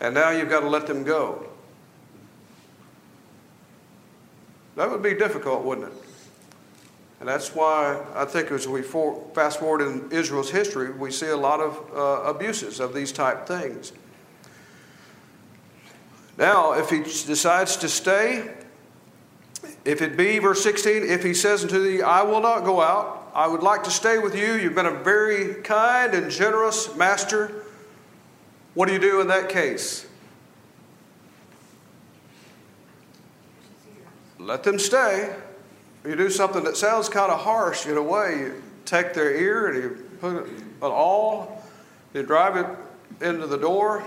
[0.00, 1.46] And now you've got to let them go.
[4.76, 6.09] That would be difficult, wouldn't it?
[7.20, 11.28] And that's why I think as we for, fast forward in Israel's history, we see
[11.28, 13.92] a lot of uh, abuses of these type things.
[16.38, 18.50] Now, if he decides to stay,
[19.84, 23.30] if it be, verse 16, if he says unto thee, I will not go out,
[23.34, 27.64] I would like to stay with you, you've been a very kind and generous master,
[28.72, 30.06] what do you do in that case?
[34.38, 35.36] Let them stay
[36.04, 38.38] you do something that sounds kind of harsh in a way.
[38.38, 41.62] You take their ear and you put an awl,
[42.14, 42.66] you drive it
[43.24, 44.04] into the door.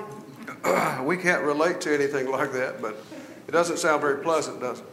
[1.04, 3.04] we can't relate to anything like that, but
[3.48, 4.86] it doesn't sound very pleasant, does it?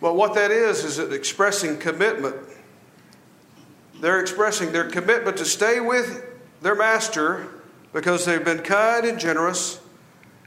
[0.00, 2.36] But what that is, is it expressing commitment.
[4.00, 6.24] They're expressing their commitment to stay with
[6.62, 7.48] their master
[7.92, 9.80] because they've been kind and generous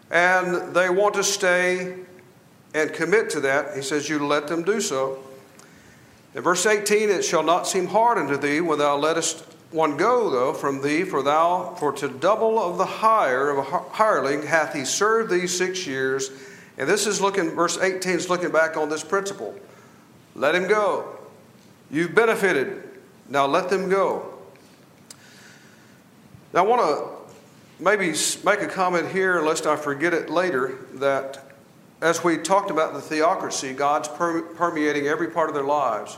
[0.10, 1.96] and they want to stay
[2.74, 5.20] and commit to that, he says, You let them do so.
[6.34, 10.30] In verse 18, it shall not seem hard unto thee when thou lettest one go,
[10.30, 14.74] though, from thee, for thou, for to double of the hire of a hireling hath
[14.74, 16.30] he served thee six years.
[16.78, 19.56] And this is looking, verse 18 is looking back on this principle.
[20.36, 21.18] Let him go.
[21.90, 22.84] You've benefited.
[23.30, 24.34] Now let them go.
[26.54, 31.51] Now I want to maybe make a comment here, lest I forget it later, that
[32.02, 36.18] as we talked about the theocracy, God's permeating every part of their lives.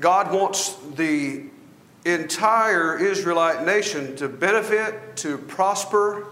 [0.00, 1.44] God wants the
[2.04, 6.26] entire Israelite nation to benefit, to prosper,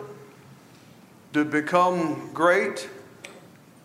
[1.34, 2.88] to become great.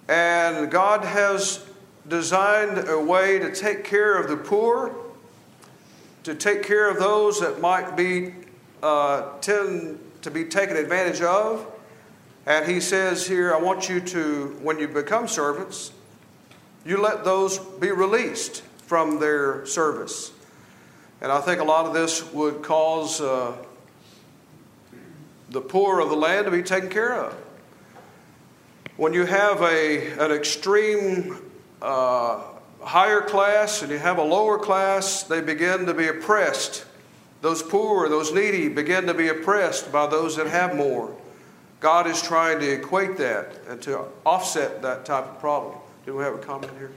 [0.08, 1.66] And God has
[2.08, 4.96] designed a way to take care of the poor,
[6.24, 8.34] to take care of those that might be
[8.82, 11.73] uh, tend to be taken advantage of.
[12.46, 15.92] And he says here, I want you to, when you become servants,
[16.86, 20.32] you let those be released from their service.
[21.22, 23.56] And I think a lot of this would cause uh,
[25.50, 27.34] the poor of the land to be taken care of.
[28.98, 31.38] When you have a, an extreme
[31.82, 32.42] uh,
[32.82, 36.86] higher class and you have a lower class, they begin to be oppressed.
[37.42, 41.16] Those poor, those needy begin to be oppressed by those that have more.
[41.84, 45.78] God is trying to equate that and to offset that type of problem.
[46.06, 46.94] Do we have a comment here?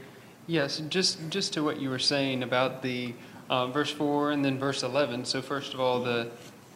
[0.46, 3.12] Yes, just just to what you were saying about the
[3.50, 5.24] uh, verse four and then verse eleven.
[5.24, 6.30] So first of all, the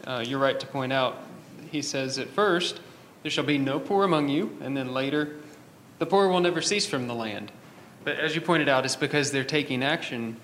[0.05, 1.19] uh, you're right to point out.
[1.71, 2.81] He says at first,
[3.23, 5.37] "There shall be no poor among you," and then later,
[6.01, 7.53] "The poor will never cease from the land."
[8.03, 10.37] But as you pointed out, it's because they're taking action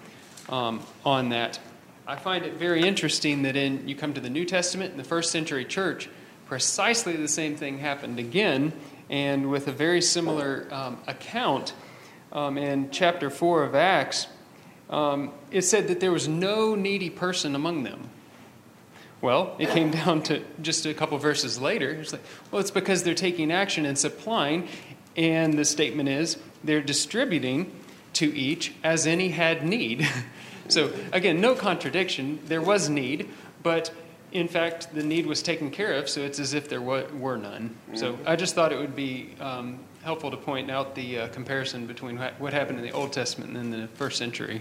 [0.48, 1.58] um, on that.
[2.06, 5.02] I find it very interesting that in you come to the New Testament in the
[5.04, 6.08] first century church
[6.46, 8.72] precisely the same thing happened again,
[9.10, 11.74] and with a very similar um, account
[12.32, 14.28] um, in chapter 4 of Acts.
[14.88, 18.10] Um, it said that there was no needy person among them.
[19.20, 21.90] Well, it came down to just a couple verses later.
[21.90, 24.68] It's like, well, it's because they're taking action and supplying,
[25.16, 27.72] and the statement is they're distributing
[28.14, 30.08] to each as any had need.
[30.68, 32.38] so, again, no contradiction.
[32.46, 33.28] There was need,
[33.62, 33.90] but
[34.32, 37.76] in fact, the need was taken care of, so it's as if there were none.
[37.94, 41.86] So I just thought it would be um, helpful to point out the uh, comparison
[41.86, 44.60] between what happened in the Old Testament and in the first century.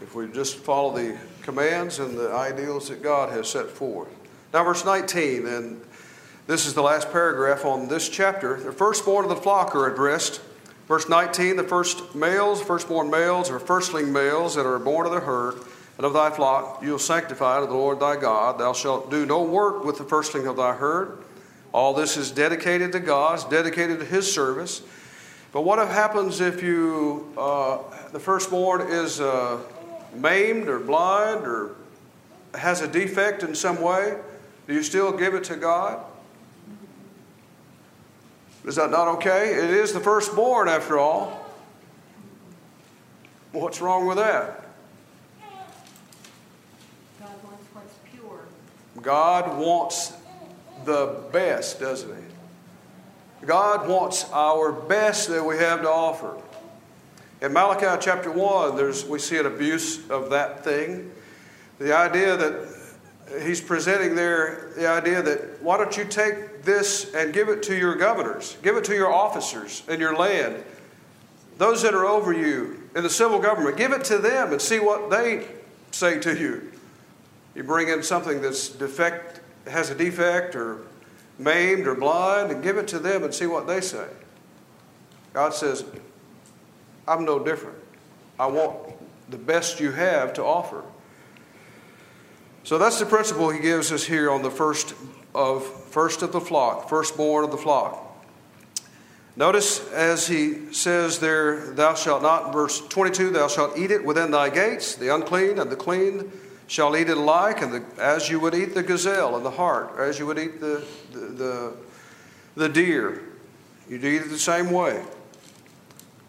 [0.00, 4.08] If we just follow the commands and the ideals that God has set forth.
[4.52, 5.80] Now, verse 19, and
[6.46, 8.60] this is the last paragraph on this chapter.
[8.60, 10.40] The firstborn of the flock are addressed.
[10.88, 15.20] Verse 19, the first males, firstborn males, or firstling males that are born of the
[15.20, 15.62] herd
[16.02, 18.58] and of thy flock you'll sanctify to the Lord thy God.
[18.58, 21.18] Thou shalt do no work with the firstling of thy herd,
[21.72, 24.82] All this is dedicated to God, it's dedicated to His service.
[25.52, 27.78] But what happens if you, uh,
[28.10, 29.60] the firstborn is uh,
[30.16, 31.76] maimed or blind or
[32.52, 34.18] has a defect in some way?
[34.66, 36.04] Do you still give it to God?
[38.64, 39.54] Is that not okay?
[39.54, 41.46] It is the firstborn, after all.
[43.52, 44.62] What's wrong with that?
[47.22, 48.46] God wants what's pure.
[49.02, 50.12] God wants
[50.84, 53.46] the best, doesn't He?
[53.46, 56.40] God wants our best that we have to offer.
[57.40, 61.10] In Malachi chapter 1, there's, we see an abuse of that thing.
[61.80, 62.68] The idea that
[63.42, 67.76] he's presenting there, the idea that why don't you take this and give it to
[67.76, 70.62] your governors, give it to your officers in your land,
[71.58, 74.78] those that are over you in the civil government, give it to them and see
[74.78, 75.46] what they
[75.90, 76.71] say to you.
[77.54, 80.86] You bring in something that's defect, has a defect or
[81.38, 84.06] maimed or blind, and give it to them and see what they say.
[85.32, 85.84] God says,
[87.06, 87.78] I'm no different.
[88.38, 88.94] I want
[89.30, 90.82] the best you have to offer.
[92.64, 94.94] So that's the principle he gives us here on the first
[95.34, 97.98] of first of the flock, firstborn of the flock.
[99.34, 104.30] Notice as he says there, thou shalt not, verse 22, thou shalt eat it within
[104.30, 106.30] thy gates, the unclean and the clean
[106.72, 109.98] shall eat it alike, and the, as you would eat the gazelle and the hart,
[109.98, 111.76] as you would eat the, the, the,
[112.54, 113.24] the deer.
[113.90, 115.04] You'd eat it the same way.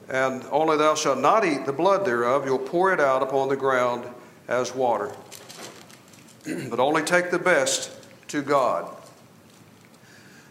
[0.10, 3.56] And only thou shalt not eat the blood thereof, you'll pour it out upon the
[3.56, 4.06] ground
[4.50, 5.16] as water.
[6.70, 7.92] but only take the best
[8.28, 8.94] to God.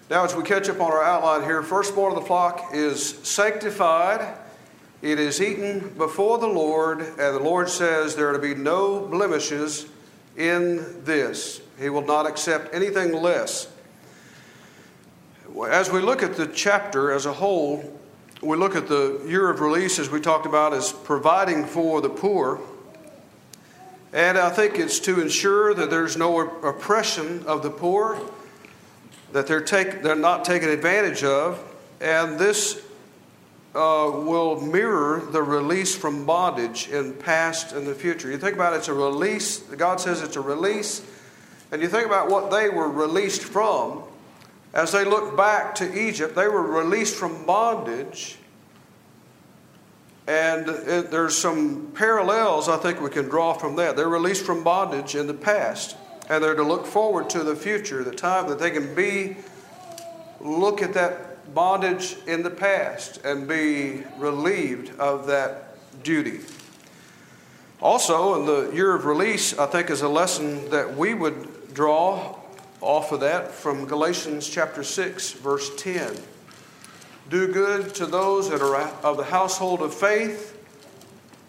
[0.08, 4.38] Now, as we catch up on our outline here, firstborn of the flock is sanctified.
[5.02, 9.00] It is eaten before the Lord, and the Lord says there are to be no
[9.00, 9.86] blemishes
[10.36, 11.60] in this.
[11.76, 13.66] He will not accept anything less.
[15.68, 17.98] As we look at the chapter as a whole,
[18.42, 22.08] we look at the year of release, as we talked about, as providing for the
[22.08, 22.60] poor.
[24.12, 28.20] And I think it's to ensure that there's no oppression of the poor,
[29.32, 31.60] that they're, take, they're not taken advantage of.
[32.00, 32.80] And this
[33.74, 38.30] uh, will mirror the release from bondage in past and the future.
[38.30, 39.58] You think about it, it's a release.
[39.58, 41.02] God says it's a release.
[41.70, 44.02] And you think about what they were released from.
[44.74, 48.36] As they look back to Egypt, they were released from bondage.
[50.26, 53.96] And it, there's some parallels I think we can draw from that.
[53.96, 55.96] They're released from bondage in the past,
[56.28, 59.36] and they're to look forward to the future, the time that they can be,
[60.40, 66.40] look at that bondage in the past and be relieved of that duty.
[67.80, 72.38] Also, in the year of release, I think is a lesson that we would draw
[72.80, 76.16] off of that from Galatians chapter 6, verse 10.
[77.28, 80.56] Do good to those that are of the household of faith,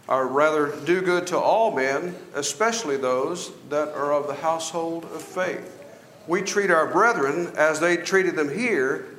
[0.07, 5.21] or rather, do good to all men, especially those that are of the household of
[5.21, 5.83] faith.
[6.27, 9.12] We treat our brethren as they treated them here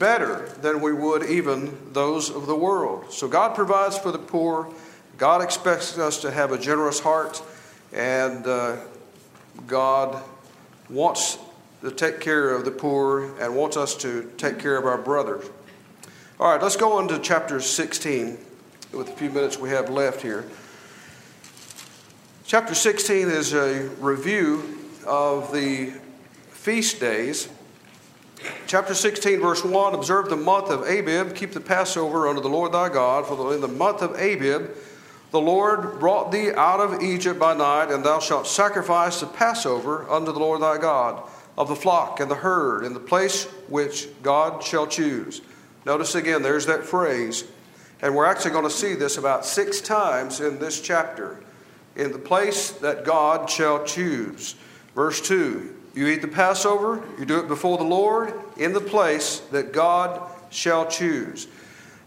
[0.00, 3.12] better than we would even those of the world.
[3.12, 4.72] So God provides for the poor.
[5.18, 7.40] God expects us to have a generous heart,
[7.92, 8.78] and uh,
[9.66, 10.20] God
[10.88, 11.38] wants
[11.82, 15.48] to take care of the poor and wants us to take care of our brothers.
[16.40, 18.38] All right, let's go on to chapter 16
[18.92, 20.46] with the few minutes we have left here.
[22.46, 25.92] Chapter 16 is a review of the
[26.48, 27.50] feast days.
[28.66, 32.72] Chapter 16, verse 1 Observe the month of Abib, keep the Passover unto the Lord
[32.72, 34.70] thy God, for in the month of Abib
[35.30, 40.08] the Lord brought thee out of Egypt by night, and thou shalt sacrifice the Passover
[40.10, 41.22] unto the Lord thy God
[41.56, 45.40] of the flock and the herd in the place which God shall choose.
[45.84, 47.44] Notice again, there's that phrase.
[48.02, 51.38] And we're actually going to see this about six times in this chapter.
[51.96, 54.54] In the place that God shall choose.
[54.94, 59.40] Verse 2 You eat the Passover, you do it before the Lord, in the place
[59.50, 61.48] that God shall choose.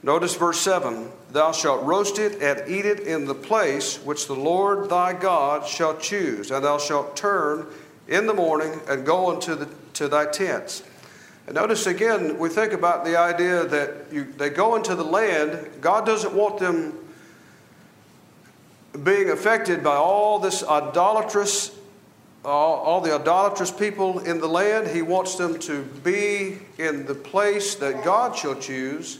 [0.03, 4.35] Notice verse 7 Thou shalt roast it and eat it in the place which the
[4.35, 7.67] Lord thy God shall choose, and thou shalt turn
[8.07, 10.83] in the morning and go unto the, to thy tents.
[11.45, 15.69] And notice again, we think about the idea that you, they go into the land.
[15.81, 16.97] God doesn't want them
[19.03, 21.75] being affected by all this idolatrous,
[22.45, 24.87] all, all the idolatrous people in the land.
[24.87, 29.19] He wants them to be in the place that God shall choose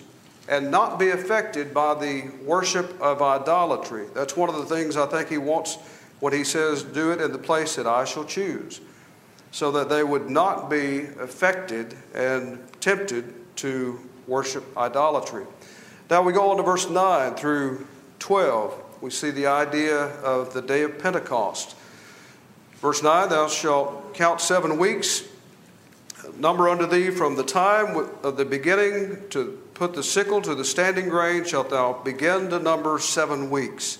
[0.49, 4.07] and not be affected by the worship of idolatry.
[4.13, 5.77] That's one of the things I think He wants
[6.19, 8.79] when he says, Do it in the place that I shall choose.
[9.51, 15.45] so that they would not be affected and tempted to worship idolatry.
[16.09, 17.85] Now we go on to verse 9 through
[18.17, 19.01] 12.
[19.01, 21.75] We see the idea of the day of Pentecost.
[22.83, 25.23] Verse 9 Thou shalt count seven weeks,
[26.35, 30.65] number unto thee from the time of the beginning to put the sickle to the
[30.65, 33.99] standing grain, shalt thou begin to number seven weeks.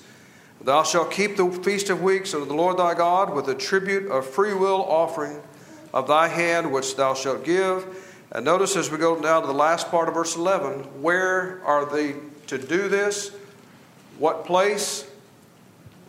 [0.62, 4.12] Thou shalt keep the feast of weeks unto the Lord thy God with a tribute
[4.12, 5.42] of free will offering
[5.94, 7.86] of thy hand, which thou shalt give.
[8.34, 11.86] And notice as we go down to the last part of verse 11, where are
[11.86, 12.16] they
[12.48, 13.32] to do this?
[14.18, 15.10] What place?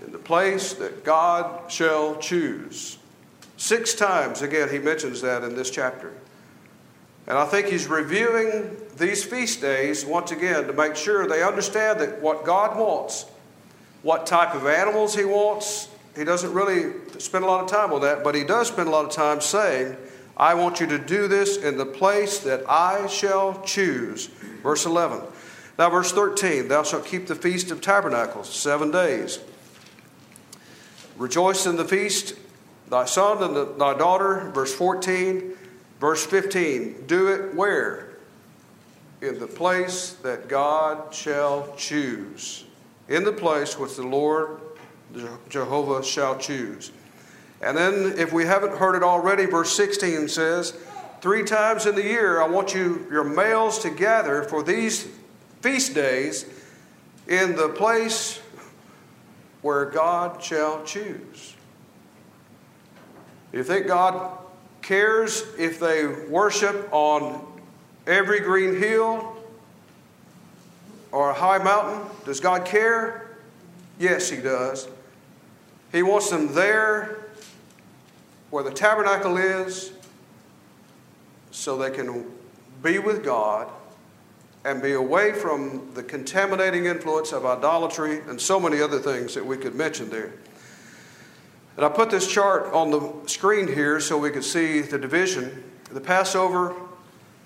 [0.05, 2.99] In the place that God shall choose.
[3.57, 6.13] Six times, again, he mentions that in this chapter.
[7.27, 12.01] And I think he's reviewing these feast days once again to make sure they understand
[12.01, 13.25] that what God wants,
[14.03, 18.03] what type of animals he wants, he doesn't really spend a lot of time on
[18.03, 19.97] that, but he does spend a lot of time saying,
[20.37, 24.27] I want you to do this in the place that I shall choose.
[24.63, 25.23] Verse 11.
[25.79, 29.39] Now, verse 13 Thou shalt keep the feast of tabernacles seven days.
[31.17, 32.35] Rejoice in the feast,
[32.89, 34.51] thy son and the, thy daughter.
[34.55, 35.53] Verse 14.
[36.01, 37.07] Verse 15.
[37.07, 38.17] Do it where?
[39.23, 42.65] In the place that God shall choose.
[43.09, 44.61] In the place which the Lord
[45.49, 46.91] Jehovah shall choose.
[47.63, 50.77] And then, if we haven't heard it already, verse 16 says,
[51.21, 55.09] Three times in the year I want you, your males, to gather for these
[55.63, 56.45] feast days
[57.27, 58.41] in the place
[59.65, 61.55] where God shall choose.
[63.51, 64.37] You think God
[64.83, 67.43] cares if they worship on
[68.07, 69.39] every green hill
[71.13, 72.07] or a high mountain?
[72.27, 73.39] Does God care?
[73.99, 74.87] Yes, He does.
[75.93, 77.25] He wants them there
[78.51, 79.93] where the tabernacle is
[81.53, 82.31] so they can
[82.83, 83.71] be with God
[84.65, 89.45] and be away from the contaminating influence of idolatry and so many other things that
[89.45, 90.33] we could mention there.
[91.77, 95.65] And I put this chart on the screen here so we could see the division.
[95.91, 96.75] The Passover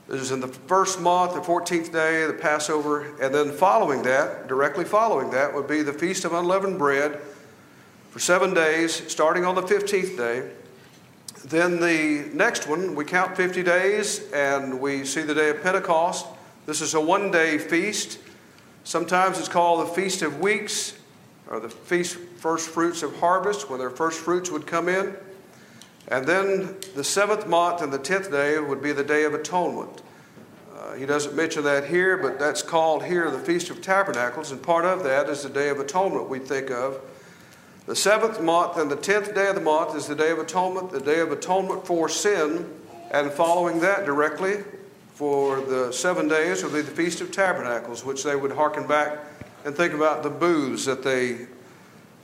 [0.09, 4.85] is in the first month, the 14th day, the Passover, and then following that, directly
[4.85, 7.21] following that, would be the Feast of Unleavened Bread
[8.11, 10.51] for seven days, starting on the 15th day.
[11.45, 16.27] Then the next one, we count 50 days and we see the day of Pentecost.
[16.69, 18.19] This is a one day feast.
[18.85, 20.99] Sometimes it's called the Feast of Weeks
[21.49, 25.17] or the Feast First Fruits of Harvest, when their first fruits would come in.
[26.09, 30.03] And then the seventh month and the tenth day would be the Day of Atonement.
[30.77, 34.63] Uh, he doesn't mention that here, but that's called here the Feast of Tabernacles, and
[34.63, 37.01] part of that is the Day of Atonement we think of.
[37.87, 40.91] The seventh month and the tenth day of the month is the Day of Atonement,
[40.91, 42.71] the Day of Atonement for sin,
[43.11, 44.65] and following that directly
[45.19, 49.19] for the seven days will be the Feast of Tabernacles, which they would hearken back
[49.65, 51.49] and think about the booths that they,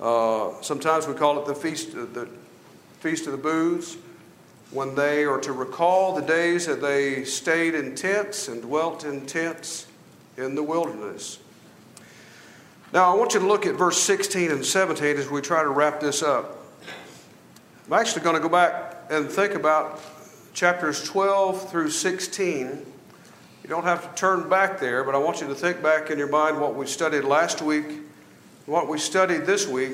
[0.01, 2.29] uh, sometimes we call it the Feast, uh, the
[3.01, 3.97] Feast of the Booths,
[4.71, 9.27] when they are to recall the days that they stayed in tents and dwelt in
[9.27, 9.89] tents
[10.37, 11.41] in the wilderness.
[12.93, 15.69] Now, I want you to look at verse 16 and 17 as we try to
[15.69, 16.65] wrap this up.
[17.89, 20.01] I'm actually going to go back and think about
[20.55, 22.87] chapters 12 through 16.
[23.63, 26.19] You don't have to turn back there, but I want you to think back in
[26.19, 27.87] your mind what we studied last week,
[28.67, 29.93] what we studied this week.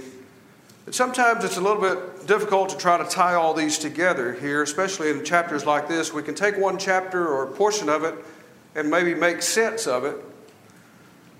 [0.84, 4.62] And sometimes it's a little bit difficult to try to tie all these together here,
[4.62, 6.12] especially in chapters like this.
[6.12, 8.14] We can take one chapter or a portion of it
[8.74, 10.16] and maybe make sense of it.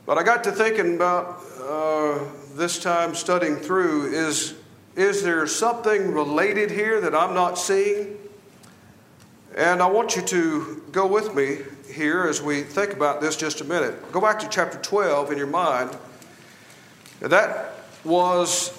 [0.06, 2.20] But I got to thinking about uh,
[2.54, 4.54] this time studying through is,
[4.96, 8.16] is there something related here that I'm not seeing?
[9.56, 11.58] And I want you to go with me
[11.92, 14.12] here as we think about this just a minute.
[14.12, 15.96] Go back to chapter 12 in your mind.
[17.20, 17.74] That
[18.04, 18.72] was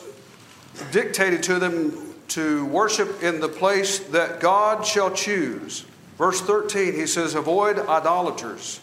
[0.92, 5.86] dictated to them to worship in the place that God shall choose.
[6.18, 8.80] Verse 13, he says, Avoid idolaters.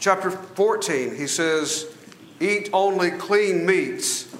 [0.00, 1.86] Chapter 14, he says,
[2.40, 4.34] Eat only clean meats.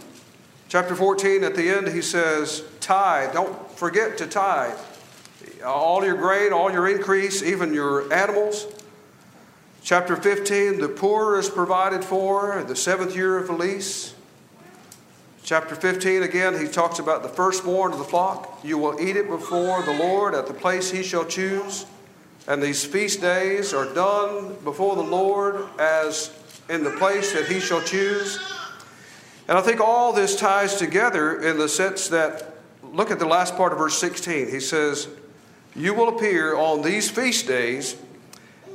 [0.71, 3.35] Chapter 14, at the end, he says, Tithe.
[3.35, 4.79] Don't forget to tithe
[5.65, 8.67] all your grain, all your increase, even your animals.
[9.85, 14.15] Chapter 15, the poor is provided for, the seventh year of the lease.
[15.43, 18.61] Chapter 15, again, he talks about the firstborn of the flock.
[18.63, 21.85] You will eat it before the Lord at the place he shall choose.
[22.47, 26.33] And these feast days are done before the Lord as
[26.69, 28.39] in the place that he shall choose.
[29.49, 33.57] And I think all this ties together in the sense that, look at the last
[33.57, 34.49] part of verse 16.
[34.49, 35.09] He says,
[35.75, 37.97] you will appear on these feast days,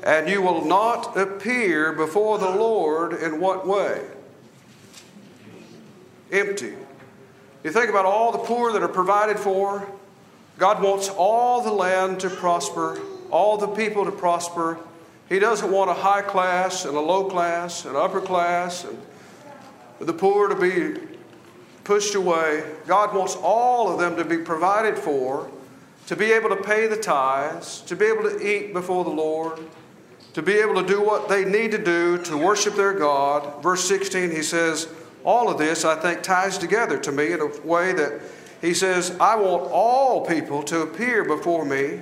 [0.04, 4.06] and you will not appear before the Lord in what way?
[6.32, 6.74] Empty.
[7.64, 9.88] You think about all the poor that are provided for.
[10.58, 14.80] God wants all the land to prosper, all the people to prosper.
[15.30, 18.98] He doesn't want a high class and a low class and upper class and
[20.00, 21.00] the poor to be
[21.84, 22.64] pushed away.
[22.86, 25.50] God wants all of them to be provided for,
[26.08, 29.60] to be able to pay the tithes, to be able to eat before the Lord,
[30.34, 33.62] to be able to do what they need to do to worship their God.
[33.62, 34.88] Verse 16, he says,
[35.24, 38.22] All of this, I think, ties together to me in a way that
[38.62, 42.02] he says, I want all people to appear before me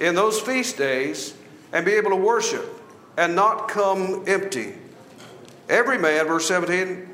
[0.00, 1.34] in those feast days
[1.72, 2.80] and be able to worship
[3.16, 4.74] and not come empty.
[5.68, 7.08] Every man, verse 17,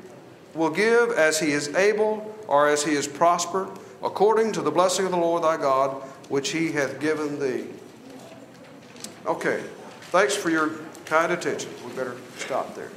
[0.53, 3.69] will give as he is able or as he is prospered,
[4.03, 5.91] according to the blessing of the Lord thy God,
[6.29, 7.65] which he hath given thee.
[9.25, 9.63] Okay,
[10.11, 10.71] thanks for your
[11.05, 11.69] kind attention.
[11.85, 12.91] We better stop there.